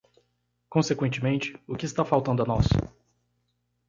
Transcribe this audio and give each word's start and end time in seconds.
Consequentemente, 0.71 1.55
o 1.67 1.75
que 1.75 1.85
está 1.85 2.03
faltando 2.03 2.41
a 2.41 2.45
nós? 2.47 2.65